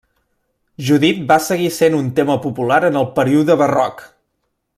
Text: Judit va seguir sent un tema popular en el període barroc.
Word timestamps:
Judit 0.87 1.19
va 1.31 1.37
seguir 1.49 1.69
sent 1.75 1.99
un 1.99 2.09
tema 2.21 2.39
popular 2.47 2.81
en 2.89 2.99
el 3.03 3.09
període 3.21 3.59
barroc. 3.65 4.05